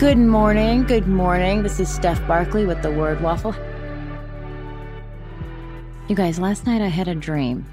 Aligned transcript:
Good 0.00 0.16
morning. 0.16 0.84
Good 0.84 1.06
morning. 1.06 1.62
This 1.62 1.78
is 1.78 1.86
Steph 1.92 2.26
Barkley 2.26 2.64
with 2.64 2.80
the 2.80 2.90
Word 2.90 3.20
Waffle. 3.20 3.54
You 6.08 6.16
guys, 6.16 6.38
last 6.38 6.64
night 6.64 6.80
I 6.80 6.86
had 6.86 7.06
a 7.06 7.14
dream 7.14 7.66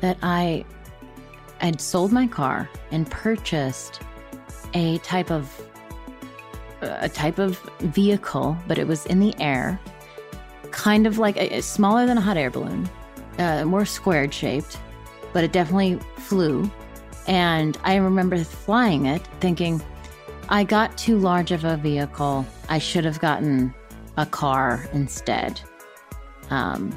that 0.00 0.18
I 0.24 0.64
had 1.58 1.80
sold 1.80 2.10
my 2.10 2.26
car 2.26 2.68
and 2.90 3.08
purchased 3.08 4.00
a 4.74 4.98
type 4.98 5.30
of 5.30 5.48
a 6.80 7.08
type 7.08 7.38
of 7.38 7.60
vehicle, 7.78 8.58
but 8.66 8.76
it 8.76 8.88
was 8.88 9.06
in 9.06 9.20
the 9.20 9.32
air, 9.38 9.78
kind 10.72 11.06
of 11.06 11.16
like 11.16 11.36
a, 11.36 11.62
smaller 11.62 12.06
than 12.06 12.18
a 12.18 12.20
hot 12.20 12.36
air 12.36 12.50
balloon, 12.50 12.90
uh, 13.38 13.64
more 13.64 13.84
squared 13.84 14.34
shaped, 14.34 14.76
but 15.32 15.44
it 15.44 15.52
definitely 15.52 16.00
flew. 16.16 16.68
And 17.28 17.78
I 17.84 17.94
remember 17.94 18.42
flying 18.42 19.06
it, 19.06 19.22
thinking, 19.38 19.80
I 20.50 20.64
got 20.64 20.96
too 20.96 21.18
large 21.18 21.52
of 21.52 21.64
a 21.64 21.76
vehicle. 21.76 22.46
I 22.68 22.78
should 22.78 23.04
have 23.04 23.20
gotten 23.20 23.74
a 24.16 24.24
car 24.24 24.88
instead. 24.92 25.60
Um, 26.50 26.96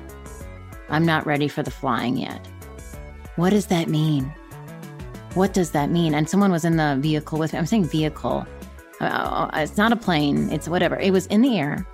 I'm 0.90 1.06
not 1.06 1.26
ready 1.26 1.48
for 1.50 1.62
the 1.62 1.72
flying 1.72 2.18
yet. 2.18 2.46
What 3.36 3.50
does 3.50 3.68
that 3.68 3.90
mean? 3.90 4.34
What 5.34 5.54
does 5.54 5.72
that 5.72 5.90
mean? 5.90 6.14
And 6.14 6.30
someone 6.30 6.52
was 6.52 6.64
in 6.64 6.78
the 6.78 6.98
vehicle 7.00 7.40
with 7.40 7.52
me. 7.54 7.60
I'm 7.60 7.66
saying 7.66 7.86
vehicle. 7.86 8.46
Uh, 9.00 9.06
uh 9.06 9.50
it's 9.56 9.78
not 9.78 9.92
a 9.92 9.96
plane. 9.96 10.50
It's 10.52 10.70
whatever. 10.70 10.98
It 10.98 11.12
was 11.12 11.26
in 11.28 11.42
the 11.42 11.60
air, 11.60 11.86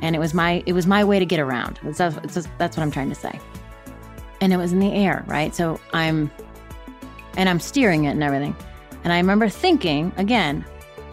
and 0.00 0.14
it 0.14 0.18
was 0.18 0.34
my 0.34 0.62
it 0.66 0.72
was 0.72 0.86
my 0.86 1.02
way 1.02 1.18
to 1.18 1.26
get 1.26 1.40
around. 1.40 1.80
That's, 1.82 1.98
that's, 1.98 2.48
that's 2.58 2.76
what 2.76 2.82
I'm 2.82 2.90
trying 2.90 3.08
to 3.08 3.14
say. 3.14 3.40
And 4.40 4.52
it 4.52 4.56
was 4.56 4.72
in 4.72 4.80
the 4.80 4.92
air, 4.92 5.24
right? 5.26 5.54
So 5.54 5.80
I'm, 5.92 6.30
and 7.36 7.48
I'm 7.48 7.58
steering 7.58 8.04
it 8.04 8.10
and 8.10 8.22
everything. 8.22 8.54
And 9.02 9.12
I 9.12 9.16
remember 9.16 9.48
thinking 9.48 10.12
again, 10.16 10.64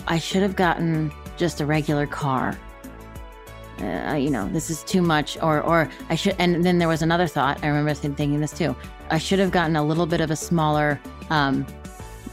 I 0.07 0.19
should 0.19 0.41
have 0.41 0.55
gotten 0.55 1.11
just 1.37 1.61
a 1.61 1.65
regular 1.65 2.07
car. 2.07 2.57
Uh, 3.79 4.15
you 4.15 4.29
know, 4.29 4.47
this 4.49 4.69
is 4.69 4.83
too 4.83 5.01
much, 5.01 5.37
or 5.41 5.61
or 5.61 5.89
I 6.09 6.15
should. 6.15 6.35
And 6.39 6.63
then 6.63 6.77
there 6.77 6.87
was 6.87 7.01
another 7.01 7.27
thought. 7.27 7.63
I 7.63 7.67
remember 7.67 7.93
thinking 7.93 8.39
this 8.39 8.51
too. 8.51 8.75
I 9.09 9.17
should 9.17 9.39
have 9.39 9.51
gotten 9.51 9.75
a 9.75 9.83
little 9.83 10.05
bit 10.05 10.21
of 10.21 10.29
a 10.31 10.35
smaller, 10.35 10.99
um, 11.29 11.65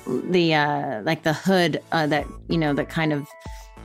the 0.06 0.54
uh, 0.54 1.02
like 1.02 1.22
the 1.22 1.32
hood 1.32 1.82
uh, 1.92 2.06
that 2.08 2.26
you 2.48 2.58
know, 2.58 2.74
the 2.74 2.84
kind 2.84 3.12
of 3.12 3.26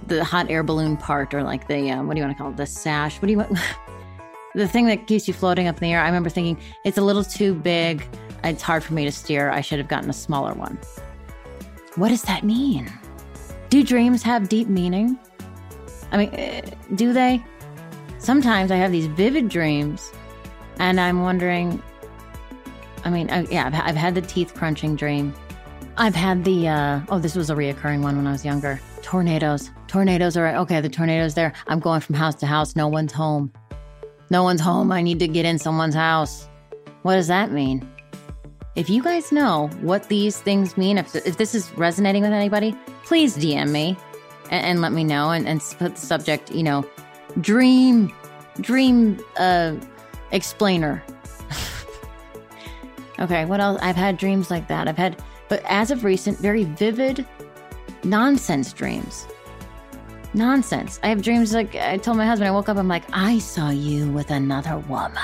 the 0.07 0.23
hot 0.23 0.51
air 0.51 0.63
balloon 0.63 0.97
part, 0.97 1.33
or 1.33 1.43
like 1.43 1.67
the 1.67 1.91
uh, 1.91 2.03
what 2.03 2.15
do 2.15 2.19
you 2.19 2.25
want 2.25 2.37
to 2.37 2.43
call 2.43 2.51
it, 2.51 2.57
the 2.57 2.65
sash? 2.65 3.21
What 3.21 3.27
do 3.27 3.31
you 3.31 3.37
want? 3.37 3.57
the 4.55 4.67
thing 4.67 4.85
that 4.87 5.07
keeps 5.07 5.27
you 5.27 5.33
floating 5.33 5.67
up 5.67 5.75
in 5.77 5.81
the 5.81 5.93
air. 5.93 6.01
I 6.01 6.07
remember 6.07 6.29
thinking 6.29 6.57
it's 6.83 6.97
a 6.97 7.03
little 7.03 7.23
too 7.23 7.53
big. 7.53 8.05
It's 8.43 8.61
hard 8.61 8.83
for 8.83 8.93
me 8.93 9.05
to 9.05 9.11
steer. 9.11 9.49
I 9.49 9.61
should 9.61 9.79
have 9.79 9.87
gotten 9.87 10.09
a 10.09 10.13
smaller 10.13 10.53
one. 10.53 10.77
What 11.95 12.09
does 12.09 12.23
that 12.23 12.43
mean? 12.43 12.91
Do 13.69 13.83
dreams 13.83 14.23
have 14.23 14.49
deep 14.49 14.67
meaning? 14.67 15.17
I 16.11 16.17
mean, 16.17 16.29
eh, 16.33 16.61
do 16.95 17.13
they? 17.13 17.43
Sometimes 18.19 18.71
I 18.71 18.77
have 18.77 18.91
these 18.91 19.07
vivid 19.07 19.49
dreams 19.49 20.11
and 20.79 20.99
I'm 20.99 21.21
wondering. 21.21 21.81
I 23.03 23.09
mean, 23.09 23.29
I, 23.29 23.43
yeah, 23.45 23.67
I've, 23.67 23.75
I've, 23.75 23.95
had 23.95 24.15
the 24.15 24.21
teeth 24.21 24.55
crunching 24.55 24.95
dream. 24.95 25.33
I've 25.97 26.15
had 26.15 26.43
the, 26.43 26.67
uh, 26.67 27.01
oh, 27.09 27.19
this 27.19 27.35
was 27.35 27.51
a 27.51 27.55
reoccurring 27.55 28.01
one 28.01 28.17
when 28.17 28.25
I 28.25 28.31
was 28.31 28.43
younger. 28.43 28.81
Tornadoes. 29.03 29.69
Tornadoes 29.87 30.35
are, 30.35 30.55
okay, 30.57 30.81
the 30.81 30.89
tornado's 30.89 31.35
there. 31.35 31.53
I'm 31.67 31.79
going 31.79 32.01
from 32.01 32.15
house 32.15 32.35
to 32.35 32.47
house. 32.47 32.75
No 32.75 32.87
one's 32.87 33.13
home. 33.13 33.53
No 34.31 34.41
one's 34.41 34.59
home. 34.59 34.91
I 34.91 35.03
need 35.03 35.19
to 35.19 35.27
get 35.27 35.45
in 35.45 35.59
someone's 35.59 35.93
house. 35.93 36.49
What 37.03 37.15
does 37.15 37.27
that 37.27 37.51
mean? 37.51 37.87
If 38.75 38.89
you 38.89 39.03
guys 39.03 39.31
know 39.31 39.69
what 39.81 40.09
these 40.09 40.39
things 40.39 40.75
mean, 40.75 40.97
if, 40.97 41.15
if 41.15 41.37
this 41.37 41.53
is 41.53 41.71
resonating 41.77 42.23
with 42.23 42.33
anybody, 42.33 42.75
please 43.05 43.37
DM 43.37 43.69
me 43.71 43.97
and, 44.49 44.65
and 44.65 44.81
let 44.81 44.91
me 44.91 45.03
know 45.03 45.31
and, 45.31 45.47
and, 45.47 45.61
put 45.77 45.95
the 45.95 46.01
subject, 46.01 46.51
you 46.51 46.63
know, 46.63 46.85
dream, 47.41 48.13
dream 48.61 49.19
uh, 49.37 49.75
explainer. 50.31 51.03
okay, 53.19 53.45
what 53.45 53.59
else? 53.59 53.79
I've 53.81 53.95
had 53.95 54.17
dreams 54.17 54.51
like 54.51 54.67
that. 54.67 54.87
I've 54.87 54.97
had, 54.97 55.21
but 55.47 55.63
as 55.65 55.91
of 55.91 56.03
recent, 56.03 56.37
very 56.39 56.63
vivid 56.63 57.25
nonsense 58.03 58.73
dreams. 58.73 59.27
Nonsense. 60.33 60.99
I 61.01 61.07
have 61.07 61.21
dreams 61.21 61.53
like 61.53 61.75
I 61.75 61.97
told 61.97 62.17
my 62.17 62.25
husband, 62.25 62.49
I 62.49 62.51
woke 62.51 62.67
up, 62.67 62.77
I'm 62.77 62.87
like, 62.87 63.05
I 63.13 63.39
saw 63.39 63.69
you 63.69 64.11
with 64.11 64.31
another 64.31 64.79
woman 64.79 65.21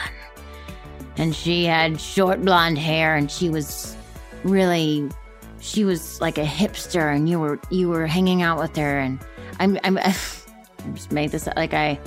and 1.17 1.35
she 1.35 1.65
had 1.65 1.99
short 1.99 2.41
blonde 2.41 2.77
hair 2.77 3.15
and 3.15 3.29
she 3.29 3.49
was 3.49 3.95
really 4.43 5.09
she 5.61 5.85
was 5.85 6.19
like 6.19 6.38
a 6.38 6.44
hipster 6.44 7.16
and 7.16 7.29
you 7.29 7.39
were 7.39 7.59
you 7.69 7.88
were 7.88 8.07
hanging 8.07 8.41
out 8.41 8.57
with 8.57 8.75
her 8.75 8.99
and 8.99 9.19
I'm 9.59 9.79
I'm 9.83 9.97
I 9.97 10.13
just 10.94 11.11
made 11.11 11.31
this 11.31 11.47
like 11.55 11.73
I 11.73 11.99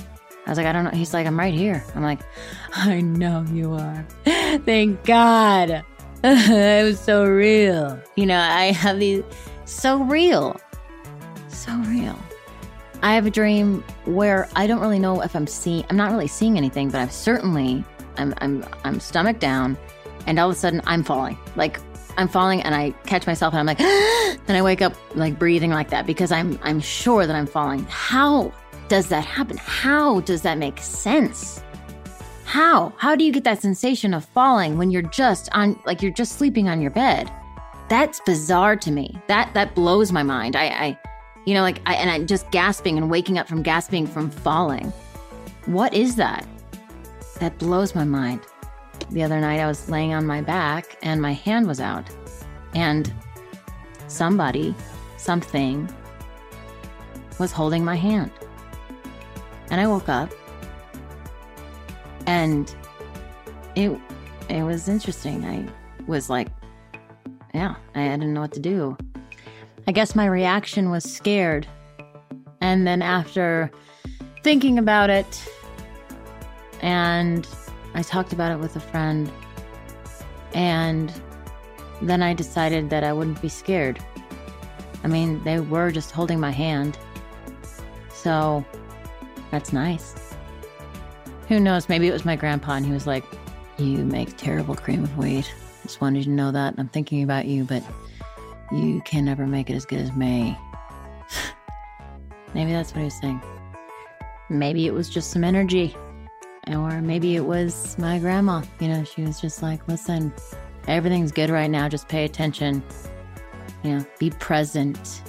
I 0.45 0.49
was 0.49 0.57
like 0.57 0.67
I 0.67 0.73
don't 0.73 0.83
know. 0.83 0.91
He's 0.91 1.13
like 1.13 1.25
I'm 1.25 1.39
right 1.39 1.53
here. 1.53 1.83
I'm 1.95 2.03
like 2.03 2.19
I 2.75 3.01
know 3.01 3.45
you 3.51 3.73
are. 3.73 4.05
Thank 4.25 5.03
God. 5.05 5.83
It 6.23 6.83
was 6.83 6.99
so 6.99 7.25
real. 7.25 7.99
You 8.15 8.25
know 8.25 8.39
I 8.39 8.71
have 8.71 8.99
these 8.99 9.23
so 9.65 10.03
real. 10.03 10.59
So 11.47 11.71
real. 11.87 12.19
I 13.01 13.15
have 13.15 13.25
a 13.25 13.31
dream 13.31 13.83
where 14.05 14.49
I 14.55 14.67
don't 14.67 14.79
really 14.79 14.99
know 14.99 15.21
if 15.21 15.35
I'm 15.35 15.47
seeing 15.47 15.85
I'm 15.89 15.97
not 15.97 16.11
really 16.11 16.27
seeing 16.27 16.57
anything 16.57 16.89
but 16.89 16.99
I'm 16.99 17.09
certainly 17.09 17.83
I'm 18.17 18.33
I'm 18.39 18.65
I'm 18.83 18.99
stomach 18.99 19.39
down, 19.39 19.77
and 20.27 20.39
all 20.39 20.49
of 20.49 20.55
a 20.55 20.59
sudden 20.59 20.81
I'm 20.85 21.03
falling. 21.03 21.37
Like 21.55 21.79
I'm 22.17 22.27
falling, 22.27 22.61
and 22.61 22.73
I 22.73 22.91
catch 23.05 23.27
myself, 23.27 23.53
and 23.53 23.59
I'm 23.59 23.65
like, 23.65 23.79
and 24.47 24.57
I 24.57 24.61
wake 24.61 24.81
up 24.81 24.93
like 25.15 25.37
breathing 25.37 25.71
like 25.71 25.89
that 25.89 26.05
because 26.05 26.31
I'm 26.31 26.59
I'm 26.63 26.79
sure 26.79 27.25
that 27.25 27.35
I'm 27.35 27.47
falling. 27.47 27.85
How 27.89 28.51
does 28.87 29.07
that 29.09 29.25
happen? 29.25 29.57
How 29.57 30.21
does 30.21 30.41
that 30.43 30.57
make 30.57 30.79
sense? 30.79 31.61
How? 32.45 32.93
How 32.97 33.15
do 33.15 33.23
you 33.23 33.31
get 33.31 33.43
that 33.43 33.61
sensation 33.61 34.13
of 34.13 34.23
falling 34.23 34.77
when 34.77 34.91
you're 34.91 35.01
just 35.01 35.49
on 35.53 35.79
like 35.85 36.01
you're 36.01 36.11
just 36.11 36.33
sleeping 36.33 36.69
on 36.69 36.81
your 36.81 36.91
bed? 36.91 37.31
That's 37.89 38.19
bizarre 38.21 38.75
to 38.77 38.91
me. 38.91 39.19
That 39.27 39.53
that 39.53 39.75
blows 39.75 40.11
my 40.11 40.23
mind. 40.23 40.55
I, 40.55 40.65
I 40.67 40.99
you 41.45 41.53
know, 41.53 41.61
like 41.61 41.81
I 41.85 41.95
and 41.95 42.09
I'm 42.09 42.27
just 42.27 42.49
gasping 42.51 42.97
and 42.97 43.09
waking 43.09 43.37
up 43.37 43.47
from 43.47 43.61
gasping 43.63 44.07
from 44.07 44.29
falling. 44.29 44.91
What 45.65 45.93
is 45.93 46.15
that? 46.15 46.45
That 47.39 47.57
blows 47.57 47.95
my 47.95 48.03
mind. 48.03 48.41
The 49.11 49.23
other 49.23 49.39
night 49.39 49.59
I 49.59 49.67
was 49.67 49.89
laying 49.89 50.13
on 50.13 50.25
my 50.25 50.41
back 50.41 50.97
and 51.01 51.21
my 51.21 51.33
hand 51.33 51.67
was 51.67 51.79
out. 51.79 52.05
And 52.73 53.11
somebody, 54.07 54.75
something, 55.17 55.89
was 57.39 57.51
holding 57.51 57.83
my 57.83 57.95
hand. 57.95 58.31
And 59.69 59.79
I 59.81 59.87
woke 59.87 60.09
up 60.09 60.31
and 62.27 62.73
it 63.75 63.97
it 64.49 64.63
was 64.63 64.87
interesting. 64.87 65.43
I 65.43 65.67
was 66.07 66.29
like, 66.29 66.47
yeah, 67.53 67.75
I 67.95 68.09
didn't 68.09 68.33
know 68.33 68.41
what 68.41 68.53
to 68.53 68.59
do. 68.59 68.97
I 69.87 69.91
guess 69.91 70.15
my 70.15 70.25
reaction 70.25 70.91
was 70.91 71.03
scared. 71.03 71.67
And 72.61 72.85
then 72.85 73.01
after 73.01 73.71
thinking 74.43 74.77
about 74.77 75.09
it, 75.09 75.49
and 76.81 77.47
I 77.95 78.03
talked 78.03 78.33
about 78.33 78.51
it 78.51 78.59
with 78.59 78.75
a 78.75 78.79
friend. 78.79 79.31
And 80.53 81.11
then 82.01 82.21
I 82.21 82.33
decided 82.33 82.89
that 82.89 83.03
I 83.03 83.13
wouldn't 83.13 83.41
be 83.41 83.49
scared. 83.49 83.99
I 85.03 85.07
mean, 85.07 85.43
they 85.43 85.59
were 85.59 85.91
just 85.91 86.11
holding 86.11 86.39
my 86.39 86.51
hand. 86.51 86.97
So 88.13 88.65
that's 89.49 89.71
nice. 89.71 90.13
Who 91.47 91.59
knows? 91.59 91.87
Maybe 91.87 92.07
it 92.07 92.11
was 92.11 92.25
my 92.25 92.35
grandpa 92.35 92.73
and 92.73 92.85
he 92.85 92.91
was 92.91 93.07
like, 93.07 93.23
You 93.77 94.03
make 94.03 94.35
terrible 94.35 94.75
cream 94.75 95.03
of 95.03 95.17
wheat. 95.17 95.51
Just 95.83 96.01
wanted 96.01 96.19
you 96.19 96.25
to 96.25 96.31
know 96.31 96.51
that. 96.51 96.75
I'm 96.77 96.89
thinking 96.89 97.23
about 97.23 97.45
you, 97.45 97.63
but 97.63 97.83
you 98.71 99.01
can 99.05 99.25
never 99.25 99.47
make 99.47 99.69
it 99.69 99.75
as 99.75 99.85
good 99.85 99.99
as 99.99 100.11
me. 100.13 100.57
Maybe 102.53 102.71
that's 102.71 102.91
what 102.91 102.99
he 102.99 103.05
was 103.05 103.19
saying. 103.19 103.41
Maybe 104.49 104.87
it 104.87 104.93
was 104.93 105.09
just 105.09 105.31
some 105.31 105.43
energy. 105.43 105.95
Or 106.67 107.01
maybe 107.01 107.35
it 107.35 107.45
was 107.45 107.97
my 107.97 108.19
grandma. 108.19 108.63
You 108.79 108.87
know, 108.87 109.03
she 109.03 109.21
was 109.21 109.39
just 109.39 109.61
like, 109.61 109.87
listen, 109.87 110.33
Everything's 110.87 111.31
good 111.31 111.49
right 111.49 111.69
now. 111.69 111.89
Just 111.89 112.07
pay 112.07 112.25
attention. 112.25 112.83
You 113.83 113.97
know, 113.97 114.05
be 114.19 114.29
present. 114.29 115.21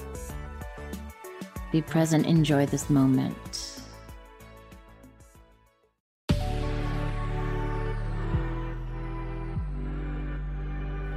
Be 1.71 1.81
present. 1.81 2.25
Enjoy 2.25 2.65
this 2.65 2.89
moment. 2.89 3.35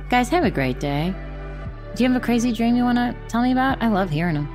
Guys, 0.08 0.28
have 0.30 0.44
a 0.44 0.50
great 0.50 0.80
day. 0.80 1.14
Do 1.94 2.02
you 2.02 2.10
have 2.10 2.20
a 2.20 2.24
crazy 2.24 2.50
dream 2.52 2.76
you 2.76 2.82
want 2.82 2.98
to 2.98 3.14
tell 3.28 3.42
me 3.42 3.52
about? 3.52 3.80
I 3.82 3.88
love 3.88 4.10
hearing 4.10 4.34
them. 4.34 4.48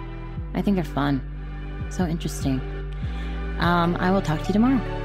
I 0.53 0.61
think 0.61 0.75
they're 0.75 0.83
fun. 0.83 1.21
So 1.91 2.05
interesting. 2.05 2.59
Um, 3.59 3.95
I 3.99 4.11
will 4.11 4.21
talk 4.21 4.41
to 4.41 4.47
you 4.47 4.53
tomorrow. 4.53 5.04